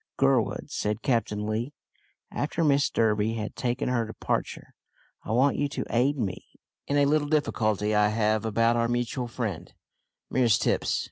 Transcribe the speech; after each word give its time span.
"Gurwood," 0.17 0.71
said 0.71 1.03
Captain 1.03 1.45
Lee, 1.45 1.73
after 2.31 2.63
Mrs 2.63 2.91
Durby 2.93 3.35
had 3.35 3.55
taken 3.55 3.87
her 3.87 4.03
departure, 4.07 4.73
"I 5.23 5.29
want 5.29 5.57
you 5.57 5.69
to 5.69 5.85
aid 5.91 6.17
me 6.17 6.43
in 6.87 6.97
a 6.97 7.05
little 7.05 7.27
difficulty 7.29 7.93
I 7.93 8.07
have 8.07 8.43
about 8.43 8.75
our 8.75 8.87
mutual 8.87 9.27
friend, 9.27 9.71
Mrs 10.33 10.59
Tipps. 10.59 10.99